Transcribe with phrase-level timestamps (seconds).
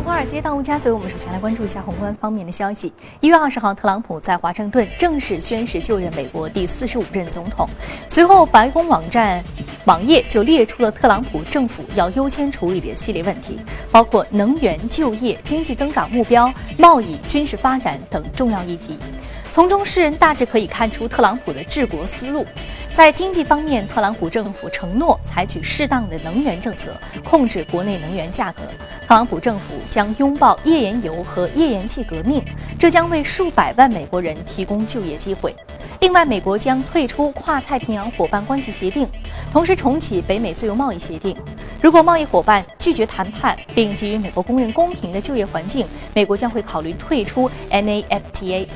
[0.00, 2.92] 华尔街到陆家嘴，我们首先来关注一下宏观方面的消息。
[3.20, 7.68] 一月二十号，特朗普在华盛顿正式宣誓就任美国第四十五任总统。
[8.08, 9.42] 随后，白宫网站
[9.86, 13.58] 网页就列出了特朗普政府要优先处理的系列问题，
[13.90, 18.98] 包括能源、就业、经济增长目标、贸易、军事发展等重要议题。
[19.50, 22.46] 从中，世人大致可以看出特朗普的治国思路。
[22.94, 26.94] 在经济方面，特朗普政府承诺采取适当的能源政策，
[27.24, 28.62] 控制国内能源价格。
[29.06, 32.42] 特朗普政府将拥抱页岩油和页岩气革命，
[32.78, 35.54] 这将为数百万美国人提供就业机会。
[36.00, 39.08] 另外，美国将退出跨太平洋伙伴关系协定，
[39.52, 41.36] 同时重启北美自由贸易协定。
[41.80, 48.66] 如果贸易伙伴拒绝谈判并给予美国工人公平的就业环境，美国将会考虑退出 NAFTA。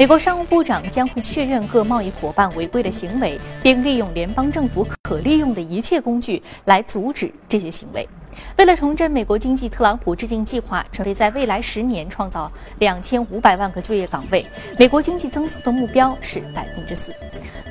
[0.00, 8.08] 美国商务部长将会确认各贸易伙伴违规的行为，并利用联邦政府可利用的一切工具来阻止这些行为。
[8.56, 14.46] 为了重振美国经济，特朗普制定计划，准备在未来十年创造两千五百万个就业岗位。
[14.78, 17.12] 美国经济增速的目标是百分之四。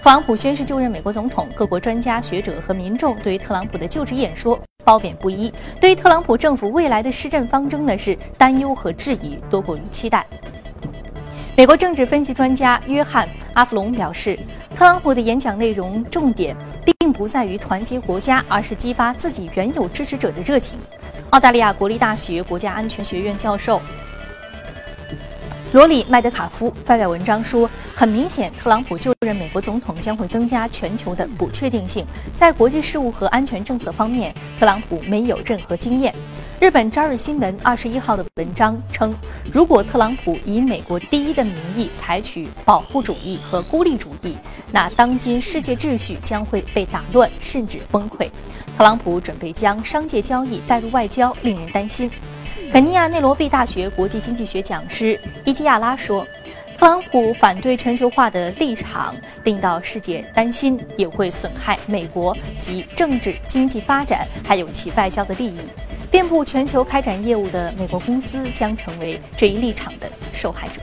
[0.03, 5.52] 特朗普宣誓就任美国总统，各国专家学者和民众对于特朗普的就职演说褒贬不一。
[5.81, 10.23] 对于特朗普政府未来的施政方针呢，是担忧和质疑多过于期待。
[11.60, 14.40] 美国政治分析专家约翰·阿弗隆表示，
[14.78, 20.80] 特朗普的演讲内容重点并不在于团结国家，而是激发自己原有支持者的热情。
[21.32, 23.82] 澳大利亚国立大学国家安全学院教授。
[25.72, 32.03] 罗里·麦德卡夫发表文章说：“很明显，特朗普就任美国总统将会增加全球的不确定性。
[32.34, 36.12] 在国际事务和安全政策方面，特朗普没有任何经验。”
[36.59, 39.16] 日本朝日新闻二十一号的文章称
[39.53, 44.36] ：“如果特朗普以美国第一的名义采取保护主义和孤立主义，
[44.72, 48.28] 那当今世界秩序将会被打乱，甚至崩溃。
[48.80, 52.09] 特朗普准备将商界交易带入外交，令人担心。”
[52.72, 56.25] 肯尼亚内罗毕大学国际经济学讲师伊基亚拉说
[56.80, 59.13] ：“特朗普反对全球化的立场
[59.44, 65.59] 令到世界担心，也会损害美国及政治经济发展，还有其外交的利益。
[66.09, 70.75] 遍布全球开展业务的美国公司将成为这一立场的受害者。”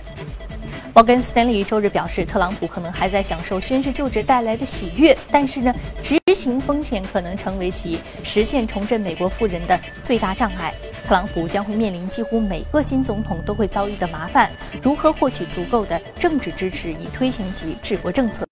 [0.92, 10.72] 摩根斯坦利周日表示，特朗普可能还在享受宣誓就职带来的喜悦，但是呢，只行风险可能成为其实现重振美国富人的最大障碍。
[11.04, 18.46] 特朗普将会面临几乎每个新总统都会遭遇的麻烦：如何获取足够的政治支持以推行其治国政策？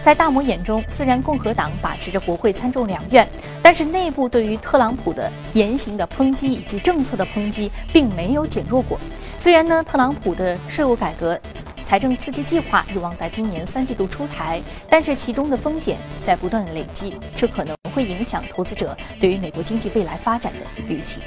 [0.00, 3.28] 在大摩眼中，虽然共和党把持着国会参众两院，
[3.62, 8.98] 但是内部对于特朗普的言行的抨击以及政策的抨击并没有减弱过。
[9.38, 11.38] 虽然呢，特朗普的税务改革。
[11.92, 21.18] 财政刺激计划有望在今年三季度出台，但是其中的风险在不断累积，这可能会影响投资者对于美国经济未来发展的预期。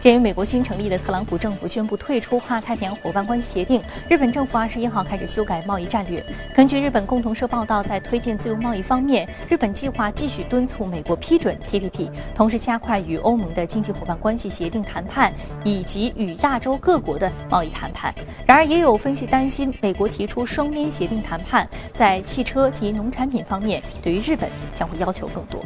[0.00, 6.24] 鉴于美国新成立的特朗普政府宣布退出跨太平洋伙伴关系协定，日本政府二十一号开始修改贸易战略。
[6.54, 15.30] 根据日本共同社报道，在推进自由贸易方面，日本计划继续敦促美国批准 TPP，同时加快与欧盟的经济伙伴关系协定谈判
[15.64, 18.14] 以及与亚洲各国的贸易谈判。
[18.46, 25.62] 然而，也有分析担心，美国提出双边协定谈判，在汽车及农产品方面，对于日本将会要求更多。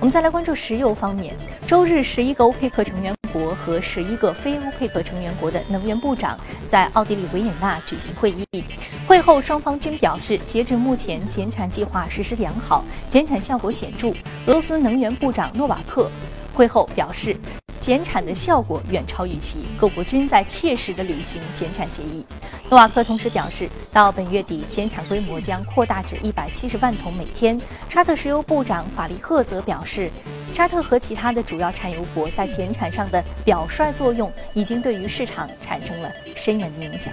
[0.00, 1.34] 我们再来关注石油方面，
[1.66, 3.17] 周日，十一个欧佩克成员。
[3.32, 8.46] 国和十一个非欧佩克成员国的能源部长在奥地利维也纳举行会议。
[9.06, 14.08] 会后，双方均表示，截至目前，减产计划实施良好，减产效果显著。
[14.46, 16.10] 俄罗斯能源部长诺瓦克
[16.52, 17.36] 会后表示。
[17.88, 22.22] 减产的效果远超预期，各国均在切实地履行减产协议。
[22.68, 27.58] 诺瓦克同时表示，到本月底，减产规模将扩大至一百七十万桶每天。
[27.88, 30.10] 沙特石油部长法利赫则表示，
[30.52, 37.10] 沙特和其他的主要产油国在减产上的表率作用，已经对于市场产生了深远的影响。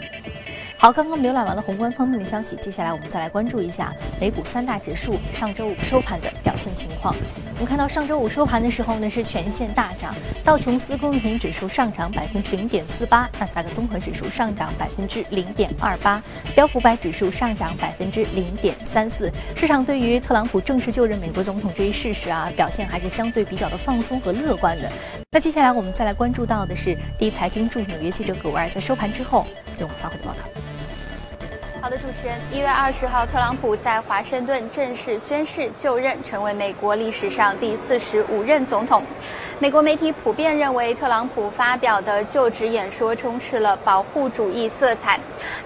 [0.85, 3.91] 好，刚刚浏览完了宏观方面的消息，接下来我们再来关注一下
[4.22, 7.12] 美股三大指数上周五收盘的表现情况。
[7.56, 10.13] 我们看到上周五收盘的时候呢，是全线大涨，
[10.44, 16.22] 道琼斯工业平指数上涨百分之零点四八，纳斯达克综合指数上涨百分之零点二八，
[16.53, 19.31] 标普百指数上涨百分之零点三四。
[19.55, 24.91] 市场对于特朗普正式就任美国总统这一事实啊，表现还是相对比较的放松和乐观的。
[25.31, 29.46] 那接下来我们再来关注到的是第一财经驻纽约记者葛维尔在收盘之后
[29.76, 30.74] 给我们发回的报道。
[31.85, 39.03] 好的，主持人，一月二十号，特朗普在华盛顿正式宣誓就任，成为美国历史上第四十五任总统。
[39.59, 45.20] 美国媒体普遍认为，特朗普发表的就职演说充斥了保护主义色彩。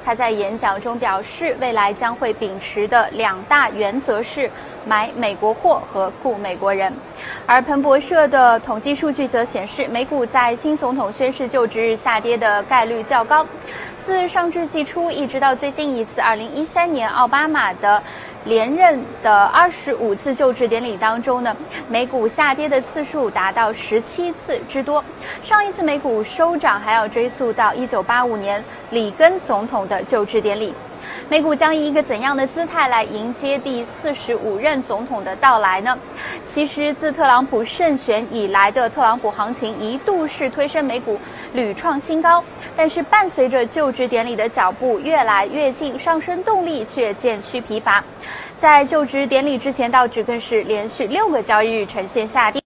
[0.04, 4.51] 他在演讲中表示，未来将会秉持的两大原则是
[4.86, 6.94] 买美国货和雇美国人。
[7.45, 13.48] 而彭博社的统计数据则显示，美股在新总统宣誓就职日下跌的概率较高。
[14.09, 18.01] 自上世纪初一直到最近一次2013年奥巴马的
[18.44, 21.56] 连任的25次就职典礼当中呢，
[21.88, 25.06] 美股下跌的次数达到17次之多。
[25.44, 30.73] 上一次美股收涨还要追溯到1985年里根总统的就职典礼。
[31.28, 35.98] 美股将以一个怎样的姿态来迎接第四十五任总统的到来呢？
[36.48, 41.19] 其实，自特朗普胜选以来的特朗普行情一度是推升美股
[41.54, 42.44] 屡创新高，
[42.75, 48.04] 但是伴随着就职典礼的脚步越来越近，上升动力却渐趋疲乏。
[48.57, 52.62] 在就职典礼之前，道指更是连续六个交易日呈现下跌。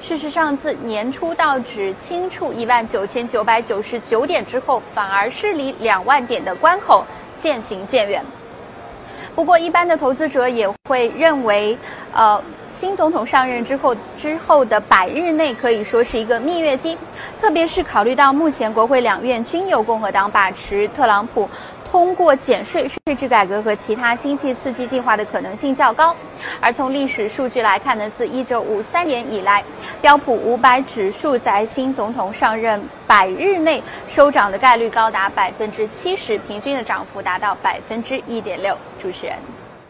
[0.00, 7.04] 事实上，自年初道指轻触一万九千九百九十九点之后，反而是离两万点的关口。
[7.38, 8.22] 渐行渐远。
[9.34, 11.78] 不过，一般的投资者也会认为，
[12.12, 12.42] 呃，
[12.72, 16.98] 新总统上任之后之后的百日内可以说是一个蜜月期，
[17.40, 21.48] 特别是考虑到目前国会两院均由共和党把持，特朗普。
[21.90, 26.14] 通过减税、税制改革和其他经济刺激计划的可能性较高，
[26.60, 29.64] 而从历史数据来看呢，自1953年以来，
[30.02, 38.76] 标普500指数在新总统上任百日内收涨的概率高达百分之七十，平均的涨幅达到百分之一点六。
[38.98, 39.36] 主持人，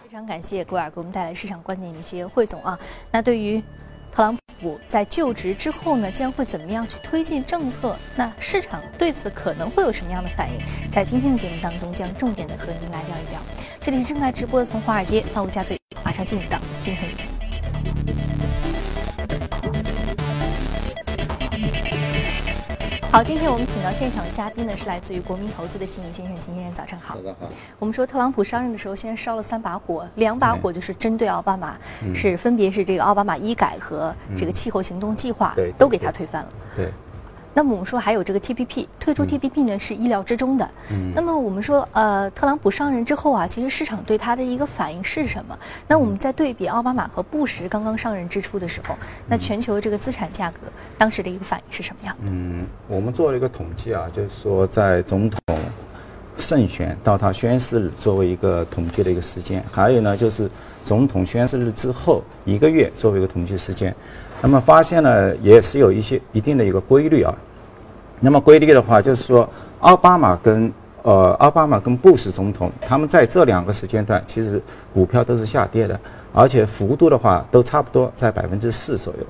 [0.04, 2.78] 非常感谢郭尔给我们带来市场观点的一些汇总啊。
[3.10, 3.62] 那对于。
[4.10, 4.40] 特朗普
[4.88, 7.96] 在就职之后呢，将会怎么样去推进政策？
[8.16, 10.58] 那市场对此可能会有什么样的反应？
[10.90, 13.40] 在今天的节目当中，将重点的和您来聊一聊。
[13.80, 18.77] 这里是正在直播的，从华尔街到陆家嘴，马上进入到今天的节目。
[23.10, 27.16] 好，今天我们请到现场的嘉宾呢，是来自于国民投资的新闻先生，秦先生，早上好。
[27.16, 27.48] 早上好。
[27.78, 31.78] 我们说特朗普上任的时候，先烧了三把火，两把火就是针对奥巴马，
[32.14, 36.48] 是分别是这个奥巴马医改和这个气候行动计划，都给他推翻了。
[36.76, 36.92] 对。
[37.54, 40.68] 那么我们说还有这个 TPP 退出 TPP 呢是意料之中的。
[40.90, 41.12] 嗯。
[41.14, 45.58] 那么我们说呃特朗普上任之后啊，其实市场对他的一个反应是什么？
[45.86, 48.94] 那我们在对比奥巴马和布什刚刚上任之初的时候，
[49.26, 50.58] 那全球这个资产价格
[50.96, 52.30] 当时的一个反应是什么样的？
[52.30, 55.40] 嗯，我们做了一个统计啊，就是说在总统
[56.36, 60.48] 胜选到他宣誓日作为一个统计的一个时间，还有呢就是
[60.84, 63.92] 总统宣誓日之后一个月作为一个统计时间，
[64.40, 67.34] 那么发现呢也是有一些一定的一个规律啊。
[68.20, 69.48] 那么规律的话，就是说，
[69.80, 74.60] 奥巴马跟呃奥巴马跟布什总统，他们在这两个时间段，其实
[74.92, 75.98] 股票都是下跌的，
[76.32, 79.26] 而且幅度的话都差不多在百分之四左右。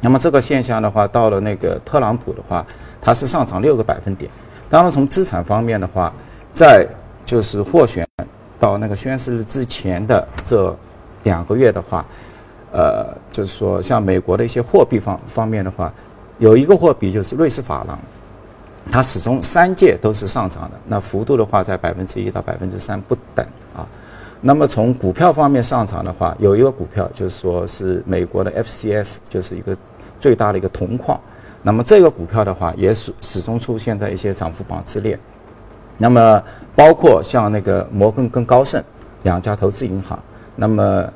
[0.00, 2.64] 那么这个现象的话，到了那个特朗普的话，
[3.00, 4.30] 它是上涨六个百分点。
[4.70, 6.12] 当然从资产方面的话，
[6.52, 6.86] 在
[7.26, 8.06] 就是获选
[8.58, 10.74] 到那个宣誓日之前的这
[11.24, 12.04] 两个月的话，
[12.74, 15.90] 呃，就是说像美国的一些货币方方面的话。
[16.40, 17.96] 有一个货币就是瑞士法郎，
[18.90, 23.86] 它始终三届都是上涨的，那幅度的话在百分之一到百分之三不等啊。
[24.40, 29.76] 那么从股票方面上涨的话，有一个股票就是说是美国的 FCS，就是一个
[30.18, 31.18] 最大的一个铜矿。
[31.62, 35.16] 那么这个股票的话也始始终出现在一些涨幅榜之列。
[35.96, 36.42] 那么
[36.74, 38.82] 包括像那个摩根跟高盛
[39.22, 40.18] 两家投资银行，
[40.56, 41.08] 那么。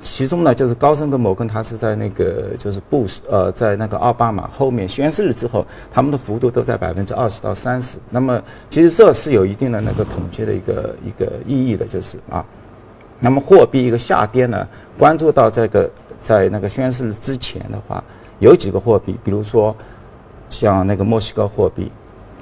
[0.00, 7.98] 其中呢，就是高盛跟摩根，他是在那个就是布什呃，在那个奥巴马后面宣誓了之后，他们的幅度都在百分之二十到三十。
[8.10, 8.40] 那么
[8.70, 12.44] 其实这是有一定的那个统计的一个一个意义的，就是啊，
[13.18, 14.66] 那么货币一个下跌呢，
[14.98, 15.90] 关注到这个
[16.20, 18.02] 在那个宣誓日之前的话，
[18.38, 19.74] 有几个货币，比如说
[20.50, 21.90] 像那个墨西哥货币。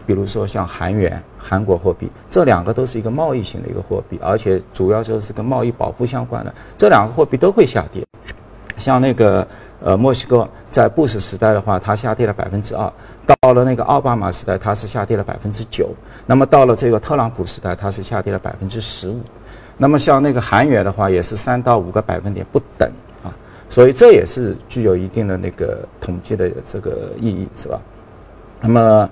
[0.06, 6.54] 比如说像韩元、韩国货币，这两个都是一个贸易型的一个货币，而且主要就是跟贸易保护相关的。
[6.76, 8.04] 这两个货币都会下跌。
[8.76, 9.46] 像那个
[9.80, 12.92] 呃墨西哥在布什时代的话，它下跌了百分之二；
[13.24, 15.90] 到了那个奥巴马时代，它是下跌了百分之九。
[16.26, 19.20] 那么到了这个特朗普时代，它是下跌了百分之十五。
[19.78, 22.90] 那么像那个韩元的话，也是三到五个百分点不等
[23.22, 23.32] 啊。
[23.70, 27.80] 所以这也是具有一定的那个统计的这个意义，是吧？
[28.60, 29.08] 那么。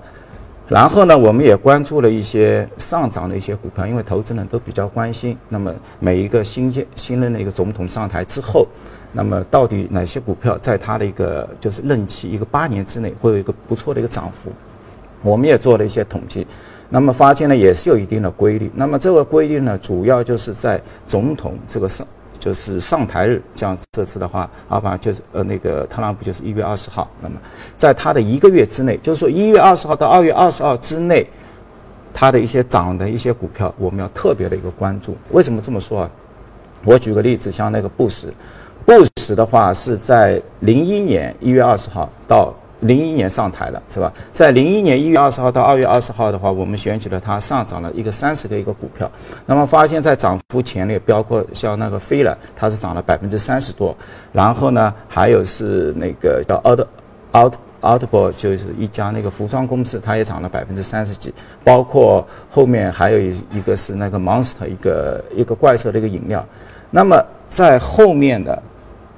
[0.69, 5.37] 然后呢，我们也关注了一些上涨的一些股票，因为投资人都比较关心。
[5.49, 8.65] 那么每一个新建新任的一个总统上台之后，
[9.11, 14.51] 那么到底哪些股票在他的一个就是任期一个八年之内会有一个不错的一个涨幅？
[15.21, 16.47] 我们也做了一些统计，
[16.89, 18.71] 那么发现呢也是有一定的规律。
[18.73, 22.07] 那么这个规律呢，主要就是在总统这个上
[22.43, 27.35] 就是上台日，像这次的话，奥巴马就是呃那个特朗普就是一月二十号，那么
[27.77, 31.25] 在他的一个月之内，就是说一月二十号到二月二十号之内，
[32.13, 35.15] 他的一些涨的一些股票，我们要特别的一个关注。
[35.31, 36.11] 为什么这么说啊？
[36.83, 38.27] 我举个例子，像那个布什，
[38.85, 42.53] 布什的话是在零一年一月二十号到。
[42.83, 44.11] 零一年上台了，是吧？
[44.31, 49.09] 在零一年一月二十号到二月二十号的话，我们选取了它上涨了一个三十的一个股票。
[49.45, 53.95] 那么发现，在涨幅前列，包括像那个飞了，它是涨了百分之三十多。
[54.31, 56.87] 然后呢，还有是那个叫 Out
[57.33, 61.33] Out Outbo，就是一家那个服装公司，它也涨了百分之三十几。
[61.63, 66.45] 包括后面还有一一个是那个 Monster，一个一个怪兽的一个饮料。
[66.91, 68.61] 那么在后面的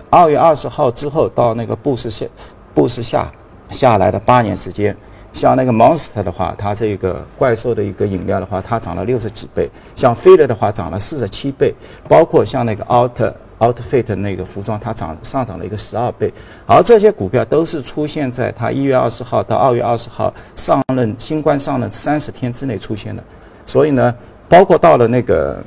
[0.09, 2.25] 二月二十号之后，到那个布什下
[2.73, 3.31] 布什下。
[3.69, 4.95] 下来的八年时间，
[5.33, 11.73] 像那个 Monster 的话，它这个怪兽的一个饮料的话，它涨了六十几倍；像飞乐的话，涨了四十七倍；
[12.07, 13.21] 包括像那个 Out
[13.59, 16.31] Outfit 那个服装，它涨上涨了一个十二倍。
[16.65, 23.23] 而这些股票都是出现在它一月二十号到二月二十号上任新官上任三十天之内出现的。
[23.65, 24.15] 所以呢，
[24.47, 25.61] 包括到了那个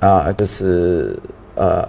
[0.00, 1.18] 啊，就是
[1.54, 1.88] 呃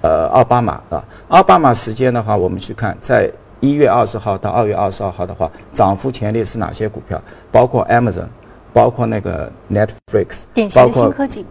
[0.00, 3.30] 呃奥巴马啊，奥巴马时间的话，我们去看在。
[3.64, 7.20] 一月二十号到二月二十二号的话，涨幅前列是哪些股票？
[7.50, 8.26] 包括 Amazon，
[8.72, 11.46] 包括那个 Netflix，典型的新科技。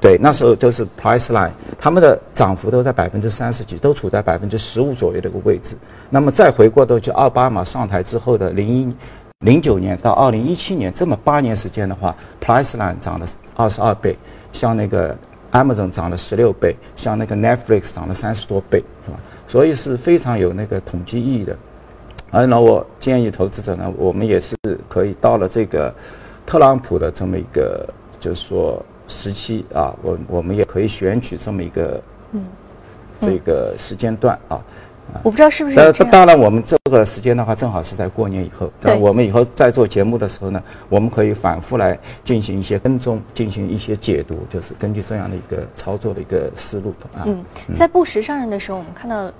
[0.00, 5.74] 对，那时候都是 Priceline，他们的涨幅都在百分之三十几，都处在百分之十五左右的一个位置。
[6.10, 8.94] 那么再回过头去，奥巴马上台之后的零一
[9.38, 14.14] 零九年到二零一七年这么八年时间的话，Priceline 涨了二十二倍，
[14.52, 15.16] 像那个
[15.52, 19.16] Amazon 涨了十六倍，像那个 Netflix 涨了三十多倍，是吧？
[19.46, 21.56] 所以是非常有那个统计意义的，
[22.30, 24.56] 而呢，我建议投资者呢，我们也是
[24.88, 25.94] 可以到了这个
[26.44, 32.44] 特朗普的这么一个就是说时期啊，我我们也可以选取这么一个嗯
[33.20, 34.60] 这个时间段啊。
[35.22, 35.78] 我不知道是不是。
[35.78, 38.70] 呃，当然，我们这个时间的话，正好是在过年以后。
[38.80, 38.96] 对。
[38.96, 47.24] 我们以后在做节目的时候呢，我们可以反复来进行一些跟踪，进行一些解读，就是根据这样的一个操作的一个思路啊。
[47.26, 47.44] 嗯，
[47.74, 49.30] 在布什上任的时候，我们看到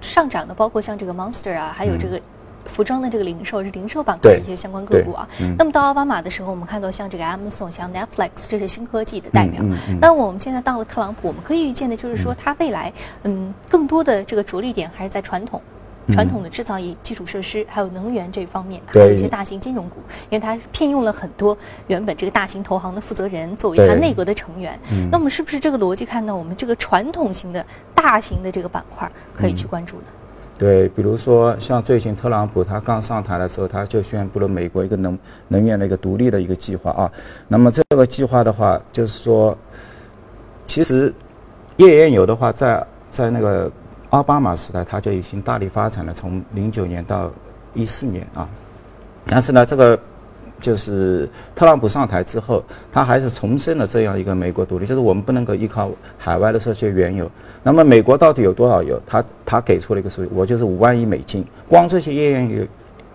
[0.00, 2.20] 上涨的，包括像这个 Monster 啊，还有这个。
[2.66, 5.28] 服装的这个零售是零售板块的一些相关个股啊。
[5.58, 9.62] 那么到奥巴马的时候，我们看到像这个 Amazon、像 Netflix，这是新科技的代表。
[10.00, 12.92] 那我们现在到了特朗普，我们可以预见的就是说，他未来
[13.22, 15.60] 嗯更多的这个着力点还是在传统、
[16.08, 19.96] 传统的制造业、基础设施，还有能源这方面，还有一些大型金融股，
[20.30, 21.56] 因为它聘用了很多
[21.86, 24.78] 原本这个大型投行的负责人作为它内阁的成员。
[25.10, 30.04] 那我们是不是这个逻辑看到我们这个传统型的大型的这个板块可以去关注呢？
[30.64, 37.12] 对，比如说像最近特朗普他刚上台的时候，他就宣布了美国一个能能源的一个独立的一个计划啊。
[37.48, 39.54] 那么这个计划的话，就是说，
[40.66, 41.12] 其实
[41.76, 43.70] 页岩油的话，在在那个
[44.08, 47.30] 奥巴马时代，它就已经大力发展了，从零九年到
[47.74, 48.48] 一四年啊。
[49.26, 50.00] 但是呢，这个。
[50.64, 57.30] 就是特朗普上台之后，他还是重申了这样一个美国独立，就是我们不能够依靠海外的这些原油。
[57.62, 58.98] 那么美国到底有多少油？
[59.06, 62.66] 他他给出了一个数据，我就是五万亿美金，光这些页岩油。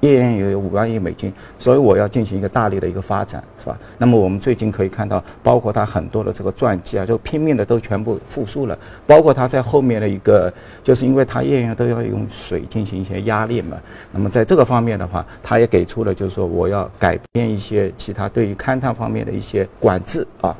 [0.01, 3.77] 页岩油有五万亿美金，所以我要进行一个大力的一个发展，是吧？
[3.97, 8.77] 那么我们最近可以看到，包括他很多的这个传记啊，就拼命的都全部复述了。
[9.05, 10.51] 包括他在后面的一个，
[10.83, 13.77] 就是因为他页岩都要用水进行一些压力嘛。
[14.11, 20.55] 那么在这个方面的话，他也给出了，就是说我要改变一些其他对于勘探方面的一些管制啊。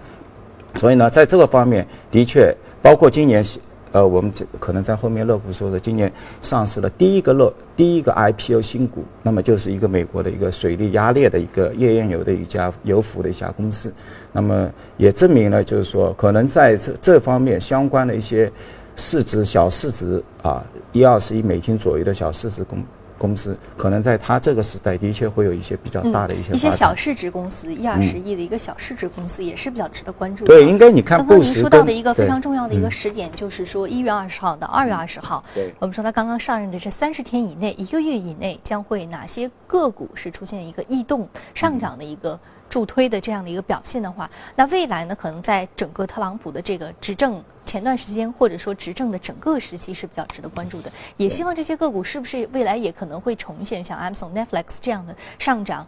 [0.75, 3.43] 所以呢，在这个方面的确，包括今年。
[3.91, 13.91] 呃，我们这可能在后面乐福说的，今年上市了第一个乐第一个 IPO 新股，那么就是一个美国的一个水力压裂的一个页岩油的一家油服的一家公司，
[14.31, 18.51] 那么也证明了就是说，可能在这这方面相关的一些
[18.95, 22.83] 市值小市值啊，一二十亿美金左右的小市值公。
[23.19, 30.47] 公司可能在它这个时代的确会有一些比较大的一些一些小市值公司，一二十亿的一个小市值公司也是比较值得关注的。
[30.47, 47.43] 对，应该你看，刚刚您说到的一个非常重要的一个时点，就是说一月二十号到二月二十号，对，我们说他刚刚上任的这三十天以内，一个月以内将会哪些个股是出现一个异动上涨的一个助推的这样的一个表现的话，那未来呢，可能在整个特朗普的这个执政。
[47.65, 55.85] 前段时间或者说执政的整个时期是比较值得关注的，也希望这些个股是不是未来也可能会重现像 Amazon、Netflix 这样的上涨，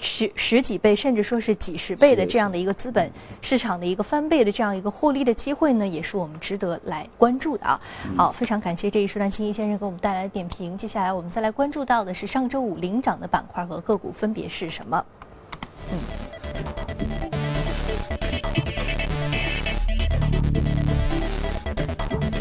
[0.00, 3.10] 十十几倍，甚至说是几十倍的这样的一个资本
[3.42, 7.80] 市场的一个翻倍的这样一个获利的机会呢，也是我们值得来关注的啊。
[8.16, 10.78] 好，非常感谢这一时段青衣先生给我们带来的点评。
[10.78, 15.04] 接下来我们再来关注到的是上周五领涨的板块和个股分别是什么？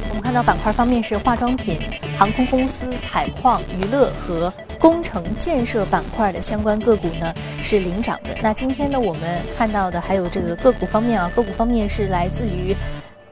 [0.10, 1.79] 我们看到板块方面是化妆品、
[2.18, 4.53] 航空公司、采矿、娱乐和。
[4.79, 8.34] 工程建设板块的相关个股呢是领涨的。
[8.41, 12.74] 那今天呢，我们看到的还有这个个股方面啊，个股方面是来自于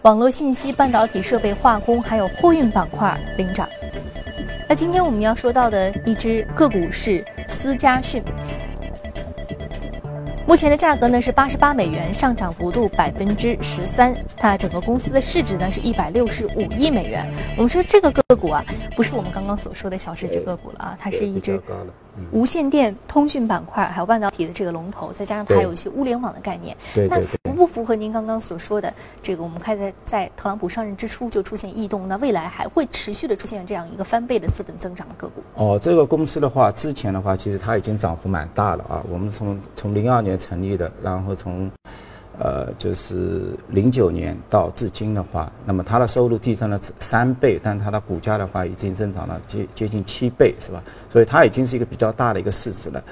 [0.02, 3.66] 网络信息、半导体设备、化工还有货运板块领涨。
[4.68, 8.22] 那今天我们要说到的一只个股是思佳讯。
[10.48, 14.16] 目前的价格呢是八十八美元，上涨幅度百分之十三。
[14.38, 17.30] 它整个公司的市值呢是一百六十五亿美元。
[17.58, 18.63] 我们说这个个股啊，
[18.96, 21.62] 不是我们刚刚所说的小市值个股了啊，它是一只。
[22.32, 29.44] 无线电通讯板块，还有半导体的这个龙头，再加上它有一些物联网的概念，那符不符合您刚刚所说的这个？
[29.44, 35.42] 我们看在在特朗普上任之初就出现异动，那未来还会持续的出现这样一个翻倍的资本增长的个股？
[35.56, 39.04] 哦，这个公司的话，之前的话其实它已经涨幅蛮大了啊。
[39.10, 41.70] 我们从从零二年成立的，然后从。
[42.40, 50.84] 呃，就是零九年到至今的话，那么它的收入递增了三倍，但它的股价的话已经增长了接接近七倍，是吧？
[51.12, 53.04] 所以它已经是一个比较大的一个市值了。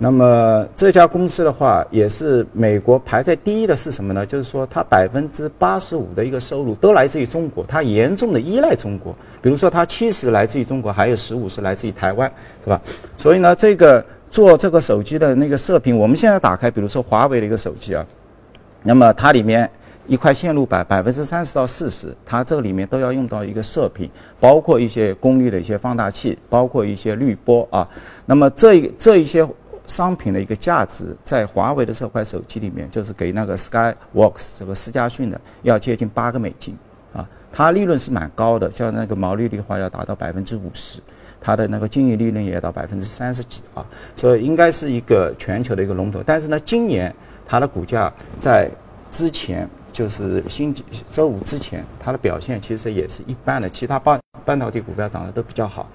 [0.00, 4.24] 那么这家公司的话，也是美国排在第一的是什么呢？
[4.24, 9.12] 就是说它百分之八十五的一个收入都来自于中国，它严重的依赖中国。
[9.42, 12.30] 比如说它七十来自于中国，还有十五是来自于台湾，
[12.62, 12.80] 是吧？
[13.16, 18.06] 所以呢，这个做这个手机的那个射频，我们现在打开，比如说华为的一个手机啊。
[18.84, 19.68] 那么它里面
[20.06, 27.88] 一块线路板百分之三十到四十，它这里面都要用到一个射频，包括一些功率的一些放大器，包括一些滤波啊。
[28.24, 29.44] 那么这这一些
[29.88, 36.78] 商品的一个价值，在华为的这块手机里面，就是给那个 Skyworks 这个思佳讯的要接近八个美金
[37.12, 37.28] 啊。
[37.50, 41.00] 它利润是蛮高的，像那个毛利率的话要达到百分之五十，
[41.40, 46.22] 它的那个经营利润也要到百分之三十几啊，所以应该是一个全球的一个龙头。
[46.24, 47.12] 但是呢，今年。
[47.50, 48.70] 它的股价在
[49.10, 53.66] 之前，就是星期周五之前，它的表现其实也是一般的。
[53.66, 55.88] 其他半半导体股票涨得都比较好。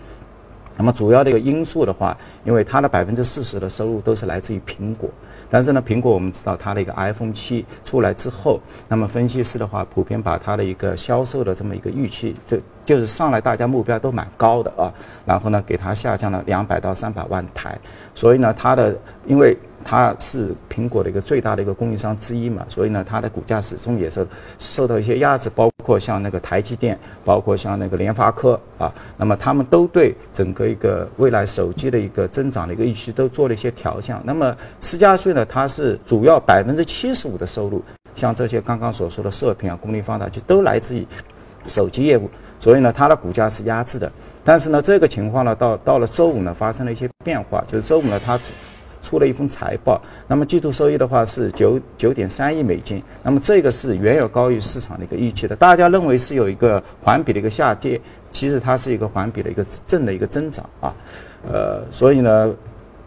[0.77, 5.09] 那么主要的一个因素的话，因为它的百分之四十的收入都是来自于苹果。
[5.49, 14.91] 但是呢，苹果我们知道它的一个 iPhone 七出来之后，那么分析师的话普遍把它的一个销售的这么一个预期，就就是上来大家目标都蛮高的啊。
[15.25, 17.77] 然后呢，给它下降了两百到三百万台。
[18.15, 19.57] 所以呢，它的因为。
[19.83, 24.25] 它是苹果的一个最大的一个供应商之一嘛，所以呢，它的股价始终也是
[24.57, 34.21] 受到一些压制，包括像那个台积电，包括像那个联发科啊，那么他们都对整个一个未来手机的一个增长的一个预期都做了一些调降。
[34.25, 37.83] 那么思佳讯呢，它是主要百分之七十五的收入，
[38.15, 41.05] 像这些刚刚所说的射频啊、功率放大器都来自于
[41.65, 44.11] 手机业务，所以呢，它的股价是压制的。
[44.43, 48.39] 但是呢，这个情况呢，到到了周五呢，发生了一些变化，就是周五呢，它。
[49.03, 55.55] 出了一份财报，那么季度收益的话是九九点三亿美金，那么这个是远远高于市场的一个预期的。
[55.55, 57.99] 大家认为是有一个环比的一个下跌，
[58.31, 60.95] 其实它是一个环比的一个正的一个增长啊。
[61.51, 62.55] 呃，所以呢，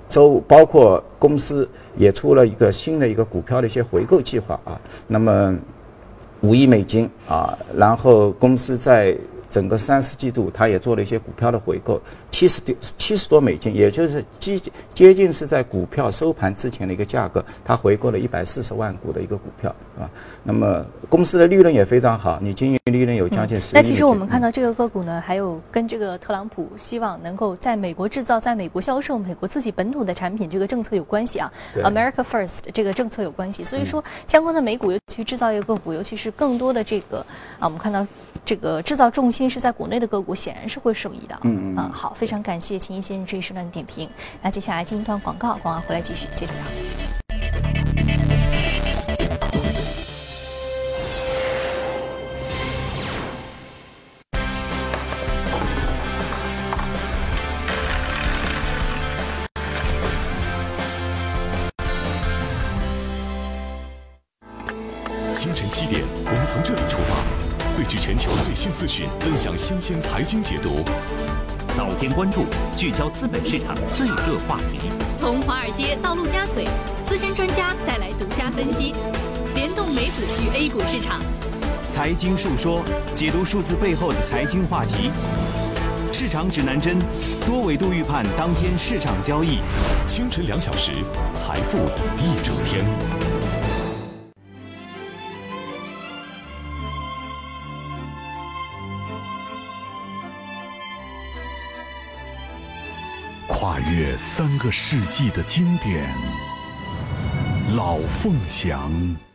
[0.08, 4.78] 周五包括公司也出了一个新的一个股票的一些回购计划啊，
[5.08, 5.56] 那么
[6.42, 9.16] 五亿美金啊，然后公司在。
[9.48, 12.02] 整个三四季度，它也做了一些股票的回购，
[12.36, 14.60] 七十多七十多美金，也就是接
[14.92, 20.04] 接近是在股票收盘之前的一个价格，它回购了一百四十万股的一个股票，啊，
[20.44, 23.74] 那么公司的利润也非常好，你经营利润有将近十。
[23.74, 37.20] 那其实我们看到这个个股呢，还有跟这个特朗普希望能够在美国制造、在美国销售美国自己本土的产品这个政策有关系啊，America First 这个政策有关系，所以说相关的美股，尤其制造业个股，尤其是更多的这个
[37.58, 38.06] 啊，我们看到。
[38.44, 41.36] 这个制造重心是在国内的个股，显然是会受益的。
[41.42, 41.90] 嗯嗯。
[41.90, 44.10] 好，非非常感谢秦一先生这一时段的点评。
[44.42, 46.62] 那接下来进一段广告，广告回来继续接着聊。
[65.32, 67.24] 清晨七点，我们从这里出发。
[67.76, 70.82] 汇聚全球最新资讯，分享新鲜财经解读。
[72.16, 74.88] 关注，聚焦资本市场最热话题。
[75.18, 76.66] 从华尔街到陆家嘴，
[77.04, 78.94] 资深专家带来独家分析，
[79.54, 81.20] 联动美股与 A 股市场。
[81.90, 82.82] 财经述说，
[83.14, 85.10] 解读数字背后的财经话题。
[86.10, 86.98] 市场指南针，
[87.44, 89.58] 多维度预判当天市场交易。
[90.06, 90.92] 清晨两小时，
[91.34, 91.76] 财富
[92.16, 92.82] 一整天。
[104.16, 106.14] 三个世纪的经典，
[107.74, 109.25] 老凤祥。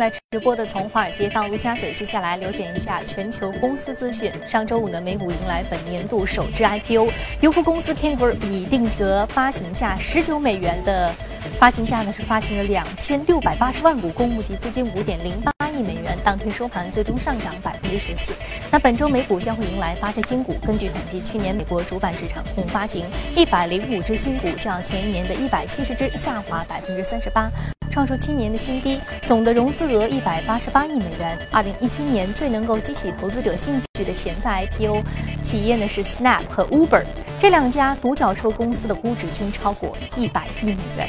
[0.00, 4.32] 在直播的从华尔街到陆家嘴，接下来了解一下全球公司资讯。
[4.48, 11.14] 上周五呢，美股迎来本年度首支 IPO，优付公司 Canva 以定额发行价十九美元的
[11.58, 18.32] 发行价呢，是发行了两千六百八十万股公募集资金五点零八亿美元，当天收盘最终上涨百分之十四。
[18.70, 23.04] 那本周美股将会迎来八只新股，根据统计，去年美国主板市场共发行
[23.36, 27.50] 一百零五只新股，较前一年的一百七十只下滑百分之三十八。
[27.90, 31.36] 创出七年的新低，总的融资额一百八十八亿美元。
[31.50, 35.02] 二零一七年最能够激起投资者兴趣的潜在 IPO
[35.42, 37.02] 企业呢是 Snap 和 Uber，
[37.40, 41.08] 这两家独角兽公司的估值均超过一百亿美元。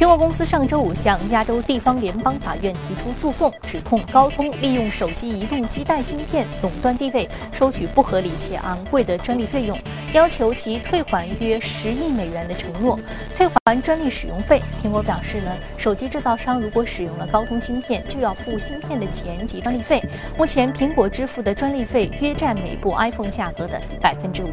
[0.00, 9.78] 苹果公司上周五向亚洲地方联邦法院提出诉讼，指控高通利用手机移动基带芯片垄断地位，收取不合理且昂贵的专利费用，
[10.14, 12.98] 要求其退还约十亿美元的承诺，
[13.36, 14.62] 退还专利使用费。
[14.82, 20.02] 苹果表示呢，手机制造商如果使用了高通芯片，就要付芯片的钱及专利费。
[20.34, 24.48] 目前，苹果支付的专利费约占每部 iPhone 价格的百分之五。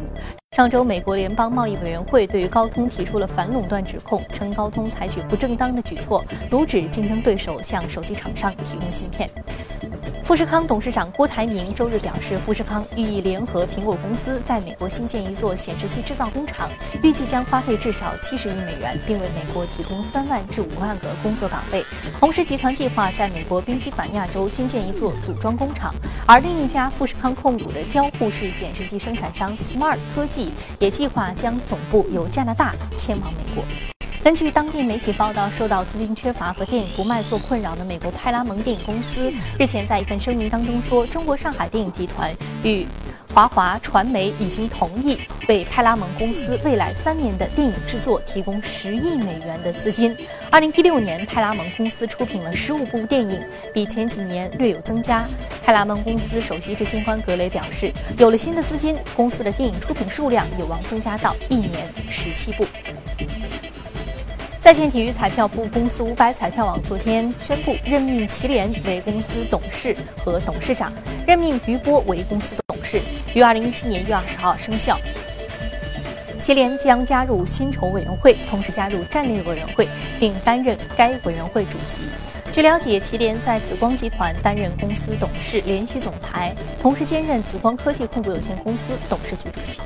[0.52, 9.30] 上周，美国联邦贸易委员会对于高通提出了反垄断指控，称高通采取不正当的举措，阻止竞争对手向手机厂商提供芯片。
[10.28, 16.68] 富士康董事长郭台铭周日表示，富士康寓意联合苹果公司在美国新建一座显示器制造工厂，
[17.02, 21.82] 预计将花费至少七十亿美元，并为美国提供三万至五万个工作岗位。
[22.20, 25.94] 同时，集团计划在美国宾夕法尼亚州新建一座组装工厂，
[26.26, 30.50] 而另一家富士康控股的交互式显示器生产商 Smart 科技。
[30.78, 33.64] 也计划将总部由加拿大迁往美国。
[34.22, 42.86] 根据当地媒体报道，受到资金缺乏和电影不卖座困扰的美国派拉蒙电影公司日前在一份声明当中说，中国上海电影集团与。
[43.34, 45.16] 华华传媒已经同意
[45.48, 50.16] 为派拉蒙公司未来三年的电影制作提供十亿美元的资金。
[50.50, 53.38] 二零一六年，派拉蒙公司出品了十五部电影，
[53.72, 55.24] 比前几年略有增加。
[55.62, 62.66] 派拉蒙公司首席执行官格雷表示，有了新的资金，公司的电影出品数量有望增加到一年十七部。
[64.68, 70.92] 在线体育彩票服务公司五百彩票网昨天宣布任命祁连为公司董事和董事长，
[71.26, 73.00] 任命于波为公司董事，
[73.34, 74.98] 于二零一七年一月二十号生效。
[76.38, 79.88] 祁连将加入薪酬委员会，同时加入战略委员会，
[80.20, 82.02] 并担任该委员会主席。
[82.58, 89.80] 据了解，祁连在紫光集团担任公司董事、联席总裁，同时兼任紫光科技控股有限公司董事局主席。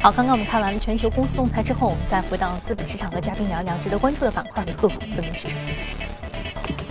[0.00, 5.60] 好，刚刚我们看完了全球公司动态之后，我们再回到资本市场和嘉宾聊一聊值得关注的板块和个股分别是什么。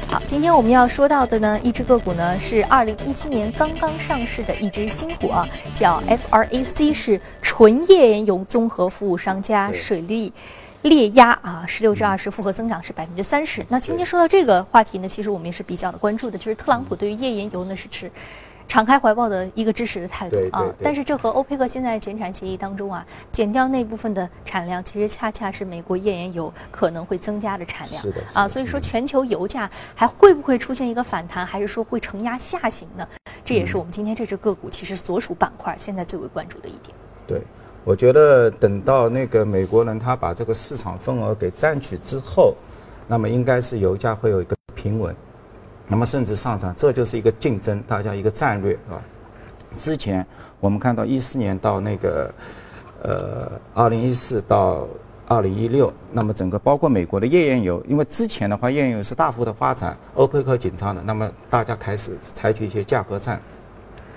[0.08, 10.32] 好，今天我们要说到的呢，一只个股呢是二零一七年刚刚上市的一只新股啊，叫 FRAC，是纯页岩油综合服务商家水利。
[10.90, 13.66] 裂压啊，十六至二十复合增长是百分之三十。
[13.70, 18.12] 那今天说到这个话题呢，其实我们也是比较的关注的，就是特朗普对于页岩油呢是持
[18.68, 20.66] 敞开怀抱的一个支持的态度啊。
[20.84, 28.04] 但是这和欧佩克现在减产协议当中啊，减掉那部分的产量，其实恰恰是美国页岩油可能会增加的产量。
[28.34, 33.08] 啊，所以说全球油价还会不会出现一个反弹，还是说会承压下行呢？
[33.46, 36.94] 这也是我们今天这只个股其实所属板块现在最为关注的一点。
[37.26, 37.42] 对。
[37.86, 42.56] 我觉得等到那个美国人他把这个市场份额给占取之后，
[43.08, 45.14] 那么应该是油价会有一个平稳，
[45.88, 49.02] 那么甚至上涨，这就是一个竞争，大家一个战略啊。
[49.76, 50.26] 之前
[50.60, 52.34] 我们看到一四年到那个
[53.02, 54.88] 呃二零一四到
[55.28, 63.42] 二零一六，那么整个包括美国的页岩油，因为之前的话页岩油是大幅的发展，欧佩克紧张的，那么大家开始采取一些价格战，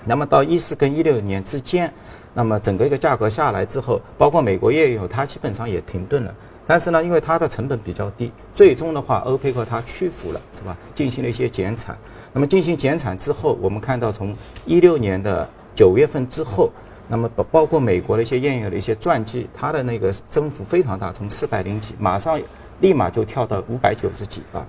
[0.07, 1.91] 那么到一四跟一六年之间。
[2.33, 6.35] 那么整个一个价格下来之后，包括美国页岩油，它基本上也停顿了。
[6.67, 10.77] 但是呢，因为它的成本比较低，最终的话，欧佩克它屈服了，是吧？
[10.93, 11.97] 进行了一些减产。
[12.31, 14.35] 那么进行减产之后，我们看到从
[14.67, 16.69] 一六年的九月份之后，
[17.07, 22.39] 那么包包括美国的一些页岩油的一些钻记，它的那个增幅非常大，从四百零几马上
[22.81, 24.63] 立马就跳到五百九十几啊。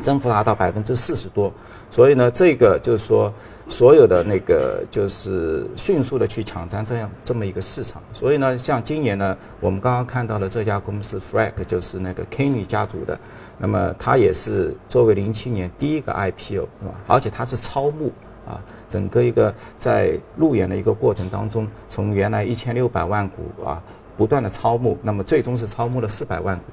[0.00, 1.52] 增幅达到百分之四十多。
[1.90, 3.32] 所以呢，这个就是说，
[3.68, 8.02] 所有的那个就是迅速的去抢占这样这么一个市场。
[8.12, 13.18] 所以呢，像今年呢，我们刚刚看到的这家公司 Frag，就是那个 Kenny 家族的，
[13.58, 16.94] 那么它也是作为零七年第一个 IPO，是吧？
[17.06, 18.10] 而且它是超募
[18.46, 23.82] 啊，整个一个在路演的一个过程当中，从原来一千六百万股啊，
[24.16, 26.64] 不断的超募，那么最终是超募了四百万股。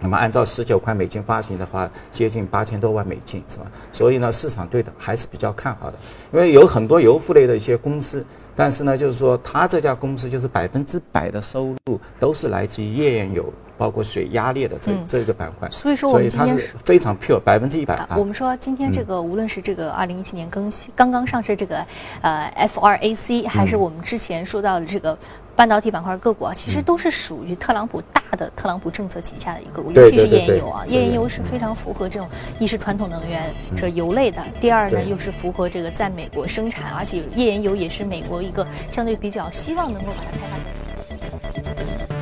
[0.00, 3.66] 那么按照十九块美金发行的话，接近八千多万美金，是吧？
[3.92, 5.98] 所以呢，市场对的还是比较看好的，
[6.32, 15.68] 因为有很多油服类的一些公司，但是呢，就是说它这家公司就是百分之百的收入都是来自于页岩油，包括水压裂的这这个板块。
[15.70, 18.06] 所以说我们今天是非常 pure，百分之一百。
[18.16, 21.84] 我们说今天这个无论是这个二零一七年更新刚刚上市这个
[22.22, 25.18] 呃 FRAC，还是我们之前说到的这个。
[25.58, 32.28] 半导体板块个股啊，其实都是属于特朗普大的特朗普政策旗下的一个股，尤其是页岩油啊，页岩油是非常符合这种
[32.60, 40.48] 一是传统能源这油类的，第二呢又是符合这个在美国生产，而且页岩油也是美国一个相对比较希望能够把它开
[42.12, 42.17] 发。